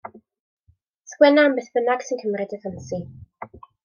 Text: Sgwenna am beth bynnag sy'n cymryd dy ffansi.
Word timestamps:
Sgwenna 1.11 1.43
am 1.49 1.53
beth 1.59 1.69
bynnag 1.79 2.05
sy'n 2.07 2.21
cymryd 2.23 2.55
dy 2.55 2.59
ffansi. 2.65 3.01